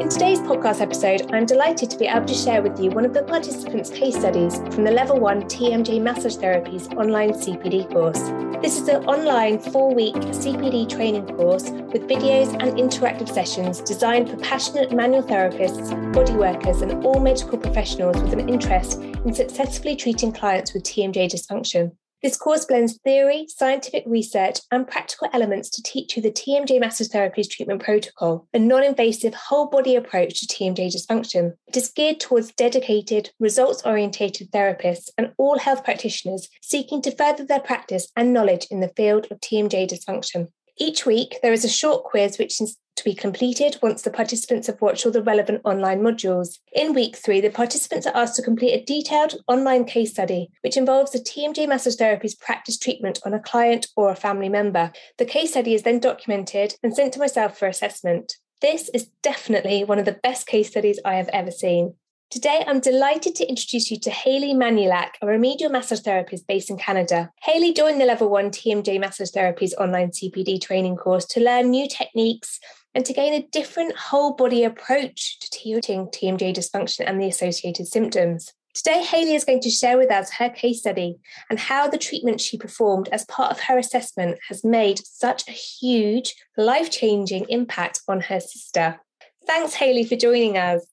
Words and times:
In 0.00 0.08
today's 0.08 0.38
podcast 0.38 0.80
episode, 0.80 1.28
I'm 1.32 1.44
delighted 1.44 1.90
to 1.90 1.98
be 1.98 2.06
able 2.06 2.26
to 2.26 2.34
share 2.34 2.62
with 2.62 2.78
you 2.78 2.88
one 2.90 3.04
of 3.04 3.12
the 3.12 3.24
participants' 3.24 3.90
case 3.90 4.14
studies 4.14 4.58
from 4.72 4.84
the 4.84 4.92
Level 4.92 5.18
1 5.18 5.42
TMJ 5.42 6.00
Massage 6.00 6.36
Therapies 6.36 6.96
online 6.96 7.32
CPD 7.32 7.90
course. 7.90 8.20
This 8.62 8.80
is 8.80 8.86
an 8.86 9.04
online 9.06 9.58
four 9.58 9.92
week 9.92 10.14
CPD 10.14 10.88
training 10.88 11.26
course 11.26 11.70
with 11.70 12.06
videos 12.06 12.52
and 12.62 12.78
interactive 12.78 13.28
sessions 13.28 13.80
designed 13.80 14.30
for 14.30 14.36
passionate 14.36 14.92
manual 14.92 15.24
therapists, 15.24 15.90
body 16.12 16.34
workers, 16.34 16.80
and 16.80 17.04
all 17.04 17.18
medical 17.18 17.58
professionals 17.58 18.22
with 18.22 18.34
an 18.34 18.48
interest 18.48 19.00
in 19.00 19.34
successfully 19.34 19.96
treating 19.96 20.30
clients 20.30 20.74
with 20.74 20.84
TMJ 20.84 21.28
dysfunction. 21.28 21.90
This 22.20 22.36
course 22.36 22.64
blends 22.64 22.98
theory, 23.04 23.46
scientific 23.48 24.02
research, 24.04 24.58
and 24.72 24.88
practical 24.88 25.28
elements 25.32 25.70
to 25.70 25.82
teach 25.84 26.16
you 26.16 26.22
the 26.22 26.32
TMJ 26.32 26.80
Massage 26.80 27.06
Therapies 27.06 27.48
treatment 27.48 27.80
protocol, 27.80 28.48
a 28.52 28.58
non 28.58 28.82
invasive 28.82 29.34
whole 29.34 29.68
body 29.68 29.94
approach 29.94 30.40
to 30.40 30.46
TMJ 30.46 30.88
dysfunction. 30.88 31.52
It 31.68 31.76
is 31.76 31.90
geared 31.90 32.18
towards 32.18 32.52
dedicated, 32.52 33.30
results 33.38 33.82
orientated 33.84 34.50
therapists 34.50 35.10
and 35.16 35.32
all 35.38 35.60
health 35.60 35.84
practitioners 35.84 36.48
seeking 36.60 37.02
to 37.02 37.14
further 37.14 37.44
their 37.44 37.60
practice 37.60 38.10
and 38.16 38.32
knowledge 38.32 38.66
in 38.68 38.80
the 38.80 38.92
field 38.96 39.28
of 39.30 39.38
TMJ 39.40 39.88
dysfunction. 39.88 40.48
Each 40.78 41.04
week, 41.04 41.38
there 41.42 41.52
is 41.52 41.64
a 41.64 41.68
short 41.68 42.04
quiz 42.04 42.38
which 42.38 42.60
is 42.60 42.76
to 42.98 43.04
be 43.04 43.14
completed 43.14 43.78
once 43.82 44.02
the 44.02 44.10
participants 44.10 44.66
have 44.66 44.80
watched 44.80 45.06
all 45.06 45.12
the 45.12 45.22
relevant 45.22 45.60
online 45.64 46.00
modules. 46.00 46.58
In 46.72 46.94
week 46.94 47.16
three, 47.16 47.40
the 47.40 47.50
participants 47.50 48.06
are 48.06 48.16
asked 48.16 48.36
to 48.36 48.42
complete 48.42 48.72
a 48.72 48.84
detailed 48.84 49.34
online 49.46 49.84
case 49.84 50.12
study, 50.12 50.50
which 50.62 50.76
involves 50.76 51.14
a 51.14 51.18
TMJ 51.18 51.68
massage 51.68 51.96
therapy's 51.96 52.34
practice 52.34 52.78
treatment 52.78 53.20
on 53.24 53.34
a 53.34 53.40
client 53.40 53.86
or 53.96 54.10
a 54.10 54.16
family 54.16 54.48
member. 54.48 54.92
The 55.16 55.24
case 55.24 55.50
study 55.50 55.74
is 55.74 55.82
then 55.82 56.00
documented 56.00 56.74
and 56.82 56.94
sent 56.94 57.12
to 57.14 57.20
myself 57.20 57.58
for 57.58 57.66
assessment. 57.66 58.34
This 58.60 58.88
is 58.90 59.10
definitely 59.22 59.84
one 59.84 60.00
of 60.00 60.04
the 60.04 60.18
best 60.22 60.46
case 60.46 60.70
studies 60.70 60.98
I 61.04 61.14
have 61.14 61.28
ever 61.28 61.52
seen. 61.52 61.94
Today, 62.30 62.62
I'm 62.66 62.80
delighted 62.80 63.34
to 63.36 63.48
introduce 63.48 63.90
you 63.90 63.98
to 64.00 64.10
Hayley 64.10 64.52
Manulak, 64.52 65.12
a 65.22 65.26
remedial 65.26 65.70
massage 65.70 66.00
therapist 66.00 66.46
based 66.46 66.68
in 66.68 66.76
Canada. 66.76 67.30
Hayley 67.42 67.72
joined 67.72 68.02
the 68.02 68.04
Level 68.04 68.28
1 68.28 68.50
TMJ 68.50 69.00
Massage 69.00 69.30
Therapies 69.30 69.72
online 69.78 70.10
CPD 70.10 70.60
training 70.60 70.96
course 70.96 71.24
to 71.24 71.40
learn 71.40 71.70
new 71.70 71.88
techniques 71.88 72.60
and 72.94 73.06
to 73.06 73.14
gain 73.14 73.32
a 73.32 73.48
different 73.50 73.96
whole 73.96 74.34
body 74.34 74.62
approach 74.62 75.38
to 75.38 75.58
treating 75.58 76.08
TMJ 76.08 76.54
dysfunction 76.54 77.04
and 77.06 77.18
the 77.18 77.28
associated 77.28 77.86
symptoms. 77.86 78.52
Today, 78.74 79.02
Hayley 79.02 79.34
is 79.34 79.46
going 79.46 79.60
to 79.60 79.70
share 79.70 79.96
with 79.96 80.10
us 80.10 80.30
her 80.32 80.50
case 80.50 80.80
study 80.80 81.16
and 81.48 81.58
how 81.58 81.88
the 81.88 81.96
treatment 81.96 82.42
she 82.42 82.58
performed 82.58 83.08
as 83.10 83.24
part 83.24 83.52
of 83.52 83.60
her 83.60 83.78
assessment 83.78 84.38
has 84.48 84.62
made 84.62 85.00
such 85.06 85.48
a 85.48 85.52
huge, 85.52 86.34
life 86.58 86.90
changing 86.90 87.46
impact 87.48 88.02
on 88.06 88.20
her 88.20 88.38
sister. 88.38 89.00
Thanks, 89.46 89.72
Hayley, 89.72 90.04
for 90.04 90.16
joining 90.16 90.58
us. 90.58 90.84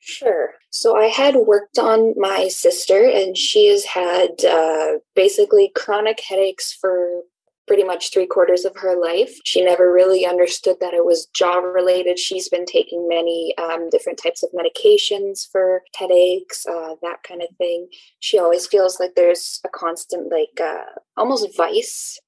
Sure. 0.00 0.54
So 0.70 0.96
I 0.96 1.06
had 1.06 1.34
worked 1.36 1.78
on 1.78 2.14
my 2.16 2.48
sister, 2.48 3.08
and 3.08 3.36
she 3.36 3.68
has 3.68 3.84
had 3.84 4.44
uh, 4.44 4.98
basically 5.14 5.72
chronic 5.74 6.20
headaches 6.20 6.72
for 6.72 7.22
pretty 7.66 7.84
much 7.84 8.10
three 8.12 8.26
quarters 8.26 8.64
of 8.64 8.74
her 8.76 8.98
life. 8.98 9.38
She 9.44 9.62
never 9.62 9.92
really 9.92 10.24
understood 10.24 10.76
that 10.80 10.94
it 10.94 11.04
was 11.04 11.26
jaw 11.34 11.56
related. 11.58 12.18
She's 12.18 12.48
been 12.48 12.64
taking 12.64 13.06
many 13.06 13.54
um, 13.58 13.90
different 13.90 14.18
types 14.22 14.42
of 14.42 14.50
medications 14.52 15.46
for 15.52 15.82
headaches, 15.94 16.64
uh, 16.66 16.94
that 17.02 17.22
kind 17.22 17.42
of 17.42 17.48
thing. 17.58 17.88
She 18.20 18.38
always 18.38 18.66
feels 18.66 18.98
like 18.98 19.14
there's 19.14 19.60
a 19.64 19.68
constant, 19.68 20.32
like, 20.32 20.58
uh, 20.60 20.84
almost 21.16 21.54
vice 21.56 22.18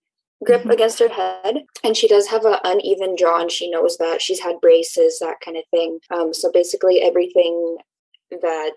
grip 0.45 0.63
mm-hmm. 0.63 0.71
against 0.71 0.99
her 0.99 1.09
head 1.09 1.65
and 1.85 1.97
she 1.97 2.09
does 2.09 2.27
have 2.29 2.45
an 2.45 2.59
uneven 2.65 3.17
jaw 3.17 3.41
and 3.41 3.51
she 3.51 3.71
knows 3.71 3.97
that 3.99 4.23
she's 4.23 4.41
had 4.41 4.61
braces 4.61 5.19
that 5.19 5.37
kind 5.45 5.57
of 5.57 5.65
thing. 5.71 5.99
Um, 6.11 6.33
so 6.33 6.51
basically 6.51 7.01
everything 7.03 7.77
that 8.31 8.73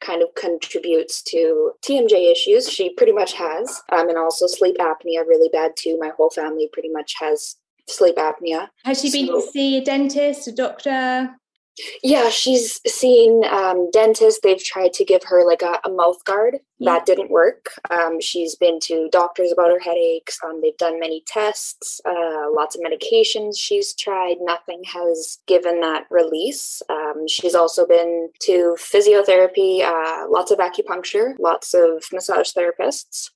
kind 0.00 0.22
of 0.22 0.28
contributes 0.34 1.22
to 1.22 1.72
tmj 1.84 2.32
issues 2.32 2.70
she 2.70 2.94
pretty 2.94 3.12
much 3.12 3.34
has 3.34 3.82
um, 3.92 4.08
and 4.08 4.16
also 4.16 4.46
sleep 4.46 4.76
apnea 4.78 5.26
really 5.26 5.50
bad 5.52 5.72
too. 5.76 5.98
My 6.00 6.10
whole 6.16 6.30
family 6.30 6.68
pretty 6.72 6.88
much 6.88 7.14
has 7.20 7.56
sleep 7.88 8.16
apnea. 8.16 8.68
Has 8.84 9.02
she 9.02 9.10
been 9.10 9.26
so, 9.26 9.40
to 9.40 9.46
see 9.52 9.76
a 9.76 9.84
dentist 9.84 10.48
a 10.48 10.52
doctor 10.52 11.30
yeah, 12.02 12.28
she's 12.30 12.80
seen 12.86 13.44
um, 13.44 13.90
dentists. 13.90 14.40
They've 14.42 14.62
tried 14.62 14.92
to 14.94 15.04
give 15.04 15.22
her 15.24 15.46
like 15.46 15.62
a, 15.62 15.80
a 15.84 15.90
mouth 15.90 16.24
guard. 16.24 16.58
Yeah. 16.78 16.94
That 16.94 17.06
didn't 17.06 17.30
work. 17.30 17.70
Um, 17.90 18.20
she's 18.20 18.54
been 18.54 18.78
to 18.80 19.08
doctors 19.10 19.52
about 19.52 19.70
her 19.70 19.78
headaches. 19.78 20.38
Um, 20.44 20.60
they've 20.60 20.76
done 20.76 21.00
many 21.00 21.22
tests, 21.26 22.00
uh, 22.04 22.50
lots 22.50 22.76
of 22.76 22.82
medications 22.82 23.56
she's 23.56 23.94
tried. 23.94 24.36
Nothing 24.40 24.82
has 24.92 25.38
given 25.46 25.80
that 25.80 26.06
release. 26.10 26.82
Um, 26.90 27.26
she's 27.28 27.54
also 27.54 27.86
been 27.86 28.28
to 28.42 28.76
physiotherapy, 28.78 29.82
uh, 29.82 30.28
lots 30.28 30.50
of 30.50 30.58
acupuncture, 30.58 31.34
lots 31.38 31.74
of 31.74 32.04
massage 32.12 32.50
therapists 32.52 33.30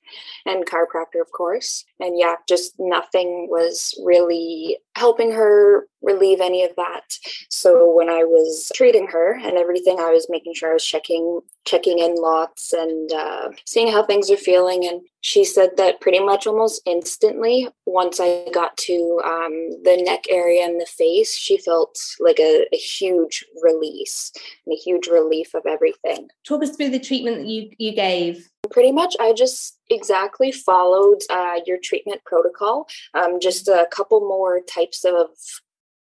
and 0.46 0.66
chiropractor, 0.66 1.20
of 1.20 1.30
course. 1.32 1.84
And 2.00 2.18
yeah, 2.18 2.36
just 2.48 2.74
nothing 2.78 3.48
was 3.50 3.94
really 4.04 4.78
helping 4.98 5.32
her 5.32 5.86
relieve 6.02 6.40
any 6.40 6.64
of 6.64 6.74
that. 6.76 7.18
So 7.50 7.92
when 7.94 8.08
I 8.08 8.24
was 8.24 8.70
treating 8.74 9.08
her 9.08 9.34
and 9.34 9.56
everything, 9.56 9.98
I 9.98 10.10
was 10.10 10.26
making 10.28 10.54
sure 10.54 10.70
I 10.70 10.74
was 10.74 10.84
checking 10.84 11.40
checking 11.64 11.98
in 11.98 12.14
lots 12.14 12.72
and 12.72 13.12
uh, 13.12 13.50
seeing 13.66 13.92
how 13.92 14.02
things 14.04 14.30
are 14.30 14.36
feeling. 14.36 14.86
And 14.86 15.02
she 15.20 15.44
said 15.44 15.70
that 15.76 16.00
pretty 16.00 16.20
much 16.20 16.46
almost 16.46 16.80
instantly, 16.86 17.68
once 17.84 18.20
I 18.20 18.48
got 18.54 18.76
to 18.78 19.20
um, 19.24 19.52
the 19.82 20.02
neck 20.04 20.24
area 20.30 20.64
and 20.64 20.80
the 20.80 20.86
face, 20.86 21.36
she 21.36 21.58
felt 21.58 21.98
like 22.20 22.38
a, 22.38 22.66
a, 22.72 22.76
huge 22.76 23.44
release 23.62 24.32
and 24.64 24.72
a 24.72 24.80
huge 24.80 25.08
relief 25.08 25.54
of 25.54 25.66
everything. 25.66 26.28
Talk 26.46 26.62
us 26.62 26.74
through 26.74 26.90
the 26.90 27.00
treatment 27.00 27.38
that 27.38 27.46
you, 27.46 27.70
you 27.76 27.94
gave. 27.94 28.48
Pretty 28.70 28.92
much, 28.92 29.16
I 29.20 29.32
just 29.32 29.78
exactly 29.90 30.52
followed 30.52 31.20
uh, 31.30 31.60
your 31.66 31.78
treatment 31.82 32.22
protocol. 32.24 32.86
Um, 33.14 33.40
just 33.40 33.68
a 33.68 33.86
couple 33.90 34.20
more 34.20 34.60
types 34.60 35.04
of 35.04 35.28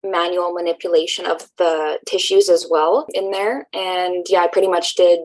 manual 0.03 0.53
manipulation 0.53 1.25
of 1.25 1.49
the 1.57 1.99
tissues 2.05 2.49
as 2.49 2.67
well 2.69 3.07
in 3.13 3.31
there. 3.31 3.67
And 3.73 4.25
yeah, 4.29 4.41
I 4.41 4.47
pretty 4.47 4.67
much 4.67 4.95
did 4.95 5.19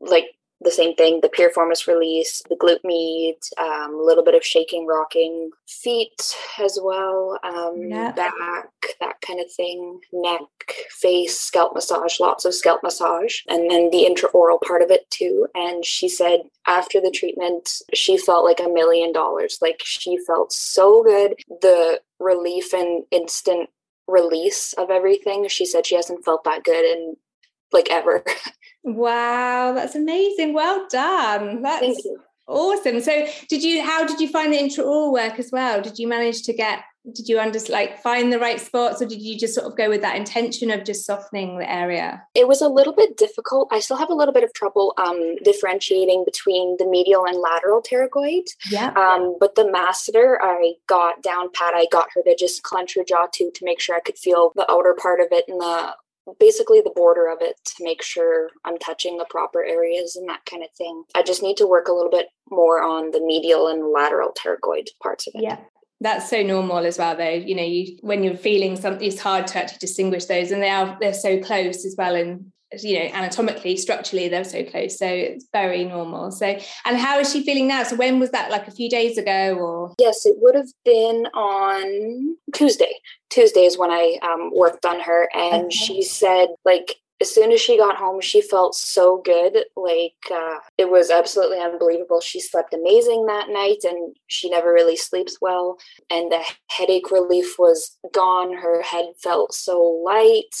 like 0.00 0.35
the 0.60 0.70
same 0.70 0.94
thing 0.94 1.20
the 1.20 1.28
piriformis 1.28 1.86
release, 1.86 2.42
the 2.48 2.56
glute 2.56 2.80
med, 2.82 3.36
um, 3.58 3.94
a 3.94 4.02
little 4.02 4.24
bit 4.24 4.34
of 4.34 4.44
shaking, 4.44 4.86
rocking, 4.86 5.50
feet 5.68 6.36
as 6.58 6.78
well, 6.82 7.38
um, 7.44 7.88
back, 7.90 8.70
that 9.00 9.20
kind 9.20 9.40
of 9.40 9.50
thing, 9.52 10.00
neck, 10.12 10.42
face, 10.90 11.38
scalp 11.38 11.74
massage, 11.74 12.18
lots 12.18 12.44
of 12.44 12.54
scalp 12.54 12.82
massage, 12.82 13.40
and 13.48 13.70
then 13.70 13.90
the 13.90 14.06
intraoral 14.08 14.60
part 14.60 14.82
of 14.82 14.90
it 14.90 15.08
too. 15.10 15.46
And 15.54 15.84
she 15.84 16.08
said 16.08 16.40
after 16.66 17.00
the 17.00 17.10
treatment, 17.10 17.82
she 17.94 18.16
felt 18.16 18.44
like 18.44 18.60
a 18.60 18.68
million 18.68 19.12
dollars. 19.12 19.58
Like 19.60 19.80
she 19.84 20.18
felt 20.26 20.52
so 20.52 21.02
good. 21.02 21.34
The 21.48 22.00
relief 22.18 22.72
and 22.72 23.04
instant 23.10 23.68
release 24.06 24.72
of 24.74 24.90
everything. 24.90 25.48
She 25.48 25.66
said 25.66 25.86
she 25.86 25.96
hasn't 25.96 26.24
felt 26.24 26.44
that 26.44 26.64
good 26.64 26.84
in 26.84 27.16
like 27.72 27.90
ever. 27.90 28.24
Wow, 28.86 29.72
that's 29.74 29.96
amazing. 29.96 30.54
Well 30.54 30.86
done. 30.88 31.60
That's 31.60 32.06
awesome. 32.46 33.00
So 33.00 33.26
did 33.48 33.62
you 33.62 33.82
how 33.82 34.06
did 34.06 34.20
you 34.20 34.28
find 34.28 34.52
the 34.52 34.58
intraoral 34.58 35.12
work 35.12 35.40
as 35.40 35.50
well? 35.52 35.82
Did 35.82 35.98
you 35.98 36.06
manage 36.06 36.42
to 36.44 36.52
get 36.52 36.84
did 37.12 37.28
you 37.28 37.38
under 37.38 37.58
like 37.68 38.00
find 38.02 38.32
the 38.32 38.38
right 38.38 38.60
spots 38.60 39.00
or 39.00 39.06
did 39.06 39.22
you 39.22 39.38
just 39.38 39.54
sort 39.54 39.66
of 39.66 39.76
go 39.76 39.88
with 39.88 40.02
that 40.02 40.16
intention 40.16 40.70
of 40.70 40.84
just 40.84 41.06
softening 41.06 41.58
the 41.58 41.70
area 41.70 42.20
it 42.34 42.48
was 42.48 42.60
a 42.60 42.68
little 42.68 42.92
bit 42.92 43.16
difficult 43.16 43.68
i 43.70 43.78
still 43.78 43.96
have 43.96 44.10
a 44.10 44.14
little 44.14 44.34
bit 44.34 44.42
of 44.42 44.52
trouble 44.54 44.92
um, 44.98 45.36
differentiating 45.44 46.24
between 46.24 46.76
the 46.78 46.86
medial 46.86 47.24
and 47.24 47.38
lateral 47.38 47.80
pterygoid 47.80 48.42
yeah 48.70 48.88
um, 48.96 49.36
but 49.38 49.54
the 49.54 49.62
masseter 49.62 50.36
i 50.40 50.72
got 50.88 51.22
down 51.22 51.48
pat 51.54 51.74
i 51.74 51.86
got 51.92 52.08
her 52.12 52.22
to 52.22 52.34
just 52.36 52.64
clench 52.64 52.96
her 52.96 53.04
jaw 53.04 53.26
too 53.32 53.52
to 53.54 53.64
make 53.64 53.78
sure 53.78 53.94
i 53.94 54.00
could 54.00 54.18
feel 54.18 54.50
the 54.56 54.68
outer 54.68 54.96
part 55.00 55.20
of 55.20 55.28
it 55.30 55.44
and 55.46 55.60
the 55.60 55.94
basically 56.38 56.80
the 56.80 56.92
border 56.94 57.28
of 57.28 57.38
it 57.40 57.56
to 57.64 57.84
make 57.84 58.02
sure 58.02 58.50
I'm 58.64 58.78
touching 58.78 59.16
the 59.16 59.26
proper 59.28 59.64
areas 59.64 60.16
and 60.16 60.28
that 60.28 60.44
kind 60.44 60.62
of 60.62 60.70
thing. 60.76 61.04
I 61.14 61.22
just 61.22 61.42
need 61.42 61.56
to 61.58 61.66
work 61.66 61.88
a 61.88 61.92
little 61.92 62.10
bit 62.10 62.26
more 62.50 62.82
on 62.82 63.10
the 63.10 63.20
medial 63.20 63.68
and 63.68 63.92
lateral 63.92 64.32
pterygoid 64.32 64.88
parts 65.02 65.26
of 65.26 65.34
it. 65.34 65.42
Yeah 65.42 65.58
that's 66.00 66.28
so 66.28 66.42
normal 66.42 66.84
as 66.84 66.98
well 66.98 67.16
though 67.16 67.30
you 67.30 67.54
know 67.54 67.62
you 67.62 67.96
when 68.02 68.22
you're 68.22 68.36
feeling 68.36 68.76
something 68.76 69.06
it's 69.06 69.20
hard 69.20 69.46
to 69.46 69.58
actually 69.58 69.78
distinguish 69.78 70.26
those 70.26 70.50
and 70.50 70.62
they 70.62 70.68
are 70.68 70.96
they're 71.00 71.14
so 71.14 71.40
close 71.40 71.84
as 71.86 71.94
well 71.96 72.14
and 72.14 72.52
you 72.84 72.98
know 72.98 73.06
anatomically 73.06 73.76
structurally 73.76 74.28
they're 74.28 74.44
so 74.44 74.64
close 74.64 74.98
so 74.98 75.06
it's 75.06 75.46
very 75.52 75.84
normal. 75.84 76.30
So 76.30 76.58
and 76.84 76.96
how 76.96 77.18
is 77.18 77.32
she 77.32 77.44
feeling 77.44 77.68
now? 77.68 77.82
So 77.82 77.96
when 77.96 78.18
was 78.18 78.30
that 78.30 78.50
like 78.50 78.66
a 78.68 78.70
few 78.70 78.88
days 78.88 79.18
ago 79.18 79.54
or? 79.54 79.94
Yes 79.98 80.26
it 80.26 80.36
would 80.38 80.54
have 80.54 80.68
been 80.84 81.26
on 81.34 82.36
tuesday. 82.52 82.92
Tuesday 83.28 83.64
is 83.64 83.76
when 83.76 83.90
i 83.90 84.18
um, 84.22 84.50
worked 84.54 84.86
on 84.86 85.00
her 85.00 85.28
and 85.34 85.64
okay. 85.64 85.76
she 85.76 86.02
said 86.02 86.48
like 86.64 86.96
as 87.20 87.34
soon 87.34 87.50
as 87.52 87.60
she 87.60 87.78
got 87.78 87.96
home, 87.96 88.20
she 88.20 88.42
felt 88.42 88.74
so 88.74 89.22
good. 89.22 89.64
Like 89.74 90.14
uh, 90.30 90.58
it 90.76 90.90
was 90.90 91.10
absolutely 91.10 91.58
unbelievable. 91.58 92.20
She 92.20 92.40
slept 92.40 92.74
amazing 92.74 93.26
that 93.26 93.48
night 93.48 93.84
and 93.84 94.16
she 94.26 94.50
never 94.50 94.72
really 94.72 94.96
sleeps 94.96 95.38
well. 95.40 95.78
And 96.10 96.30
the 96.30 96.42
headache 96.68 97.10
relief 97.10 97.58
was 97.58 97.96
gone. 98.12 98.54
Her 98.54 98.82
head 98.82 99.06
felt 99.22 99.54
so 99.54 99.80
light. 100.04 100.54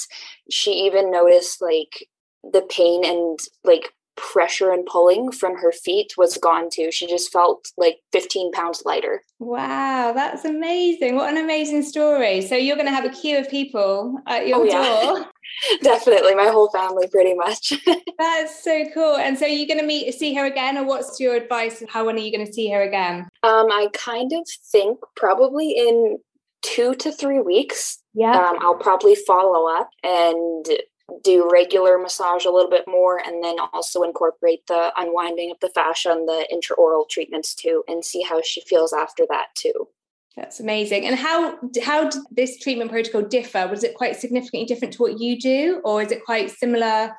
She 0.50 0.72
even 0.86 1.10
noticed 1.10 1.60
like 1.60 2.08
the 2.42 2.62
pain 2.62 3.04
and 3.04 3.38
like 3.64 3.92
pressure 4.16 4.72
and 4.72 4.86
pulling 4.86 5.30
from 5.30 5.56
her 5.56 5.72
feet 5.72 6.14
was 6.16 6.38
gone 6.38 6.68
too. 6.70 6.90
She 6.90 7.06
just 7.06 7.30
felt 7.30 7.70
like 7.76 7.98
15 8.12 8.50
pounds 8.52 8.82
lighter. 8.84 9.22
Wow, 9.38 10.12
that's 10.14 10.44
amazing. 10.44 11.16
What 11.16 11.30
an 11.30 11.36
amazing 11.36 11.82
story. 11.82 12.40
So 12.40 12.56
you're 12.56 12.76
going 12.76 12.88
to 12.88 12.94
have 12.94 13.04
a 13.04 13.10
queue 13.10 13.38
of 13.38 13.48
people 13.48 14.18
at 14.26 14.48
your 14.48 14.60
oh, 14.60 14.64
yeah. 14.64 15.24
Definitely, 15.82 16.34
my 16.34 16.48
whole 16.48 16.70
family 16.70 17.08
pretty 17.08 17.34
much. 17.34 17.72
that's 18.18 18.62
so 18.62 18.84
cool. 18.92 19.16
And 19.16 19.38
so 19.38 19.46
you're 19.46 19.66
going 19.66 19.80
to 19.80 19.86
meet 19.86 20.12
see 20.14 20.34
her 20.34 20.46
again 20.46 20.78
or 20.78 20.84
what's 20.84 21.18
your 21.20 21.34
advice 21.34 21.82
how 21.88 22.06
when 22.06 22.16
are 22.16 22.20
you 22.20 22.32
going 22.32 22.46
to 22.46 22.52
see 22.52 22.70
her 22.70 22.82
again? 22.82 23.28
Um 23.42 23.66
I 23.70 23.88
kind 23.92 24.32
of 24.32 24.46
think 24.70 24.98
probably 25.14 25.70
in 25.70 26.18
2 26.62 26.94
to 26.96 27.12
3 27.12 27.40
weeks. 27.40 27.98
Yeah. 28.14 28.32
Um, 28.32 28.56
I'll 28.60 28.76
probably 28.76 29.14
follow 29.14 29.68
up 29.68 29.90
and 30.02 30.66
do 31.22 31.48
regular 31.52 31.98
massage 31.98 32.44
a 32.44 32.50
little 32.50 32.70
bit 32.70 32.84
more 32.86 33.20
and 33.24 33.42
then 33.42 33.56
also 33.72 34.02
incorporate 34.02 34.66
the 34.66 34.92
unwinding 34.96 35.50
of 35.50 35.58
the 35.60 35.68
fascia 35.68 36.10
and 36.10 36.28
the 36.28 36.46
intraoral 36.52 37.08
treatments 37.08 37.54
too 37.54 37.84
and 37.86 38.04
see 38.04 38.22
how 38.22 38.40
she 38.42 38.60
feels 38.62 38.92
after 38.92 39.24
that 39.28 39.46
too 39.54 39.88
that's 40.36 40.60
amazing. 40.60 41.06
And 41.06 41.16
how 41.16 41.58
how 41.82 42.08
did 42.08 42.22
this 42.30 42.58
treatment 42.58 42.90
protocol 42.90 43.22
differ? 43.22 43.66
Was 43.68 43.84
it 43.84 43.94
quite 43.94 44.16
significantly 44.16 44.66
different 44.66 44.94
to 44.94 45.02
what 45.02 45.18
you 45.18 45.38
do 45.40 45.80
or 45.84 46.02
is 46.02 46.12
it 46.12 46.24
quite 46.24 46.50
similar 46.50 47.12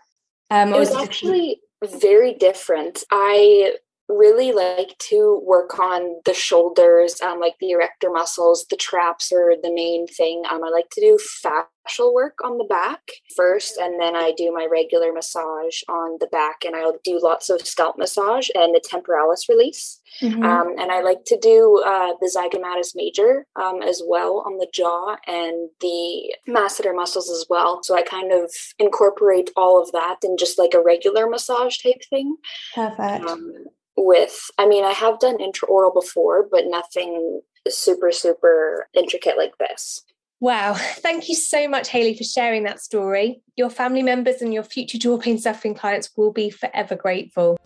um, 0.49 0.73
it 0.73 0.79
was 0.79 0.93
actually 0.93 1.59
very 1.83 2.33
different. 2.33 3.03
I 3.11 3.75
really 4.09 4.53
like 4.53 4.97
to 4.97 5.41
work 5.45 5.79
on 5.79 6.21
the 6.25 6.33
shoulders, 6.33 7.19
um, 7.21 7.39
like 7.39 7.55
the 7.59 7.71
erector 7.71 8.09
muscles. 8.09 8.65
The 8.69 8.77
traps 8.77 9.31
are 9.31 9.55
the 9.61 9.73
main 9.73 10.07
thing. 10.07 10.43
Um, 10.49 10.63
I 10.63 10.69
like 10.69 10.89
to 10.91 11.01
do 11.01 11.19
fascial 11.43 12.13
work 12.13 12.37
on 12.43 12.57
the 12.57 12.63
back 12.63 13.01
first, 13.35 13.77
and 13.77 13.99
then 13.99 14.15
I 14.15 14.33
do 14.35 14.53
my 14.53 14.67
regular 14.69 15.11
massage 15.11 15.81
on 15.89 16.17
the 16.19 16.27
back, 16.27 16.63
and 16.65 16.75
I'll 16.75 16.99
do 17.03 17.19
lots 17.21 17.49
of 17.49 17.67
scalp 17.67 17.97
massage 17.97 18.49
and 18.55 18.73
the 18.73 18.81
temporalis 18.83 19.49
release. 19.49 19.99
Mm-hmm. 20.21 20.43
Um, 20.43 20.75
and 20.79 20.91
I 20.91 21.01
like 21.01 21.25
to 21.25 21.37
do 21.37 21.83
uh, 21.85 22.13
the 22.21 22.31
zygomatus 22.33 22.93
major 22.95 23.45
um, 23.55 23.81
as 23.81 24.01
well 24.05 24.43
on 24.45 24.57
the 24.57 24.67
jaw 24.73 25.17
and 25.27 25.69
the 25.81 26.33
masseter 26.47 26.95
muscles 26.95 27.29
as 27.29 27.45
well. 27.49 27.83
So 27.83 27.95
I 27.95 28.03
kind 28.03 28.31
of 28.31 28.51
incorporate 28.79 29.51
all 29.55 29.81
of 29.81 29.91
that 29.91 30.17
in 30.23 30.37
just 30.37 30.57
like 30.57 30.73
a 30.73 30.81
regular 30.81 31.27
massage 31.27 31.77
type 31.77 32.01
thing. 32.09 32.37
Perfect 32.73 33.25
um, 33.25 33.51
with 33.97 34.49
i 34.57 34.67
mean 34.67 34.83
i 34.83 34.91
have 34.91 35.19
done 35.19 35.37
intraoral 35.37 35.93
before 35.93 36.47
but 36.49 36.65
nothing 36.67 37.41
super 37.67 38.11
super 38.11 38.87
intricate 38.93 39.37
like 39.37 39.57
this 39.57 40.03
Wow. 40.39 40.73
Thank 40.77 41.29
you 41.29 41.35
so 41.35 41.67
much, 41.67 41.89
Hayley 41.89 42.15
for 42.15 42.23
sharing 42.23 42.63
that 42.65 42.79
story. 42.79 43.41
Your 43.55 43.71
family 43.71 44.03
members 44.03 44.41
and 44.41 44.53
your 44.53 44.63
future 44.63 44.99
jaw 44.99 45.17
pain 45.17 45.39
suffering 45.39 45.73
clients 45.73 46.11
will 46.15 46.31
be 46.31 46.51
forever 46.51 46.95
grateful. 46.95 47.57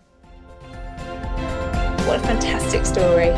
What 2.08 2.20
a 2.20 2.24
fantastic 2.24 2.86
story. 2.86 3.32